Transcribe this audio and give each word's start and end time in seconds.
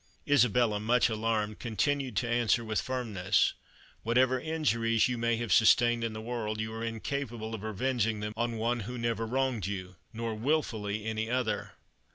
Isabella, 0.27 0.79
much 0.79 1.09
alarmed, 1.09 1.59
continued 1.59 2.15
to 2.15 2.27
answer 2.27 2.65
with 2.65 2.81
firmness, 2.81 3.53
"Whatever 4.01 4.39
injuries 4.39 5.07
you 5.07 5.15
may 5.15 5.35
have 5.37 5.53
sustained 5.53 6.03
in 6.03 6.13
the 6.13 6.19
world, 6.21 6.59
you 6.59 6.73
are 6.73 6.83
incapable 6.83 7.53
of 7.53 7.61
revenging 7.61 8.19
them 8.19 8.33
on 8.35 8.57
one 8.57 8.79
who 8.79 8.97
never 8.97 9.27
wronged 9.27 9.67
you, 9.67 9.97
nor, 10.11 10.33
wilfully, 10.33 11.05
any 11.05 11.29
other." 11.29 11.73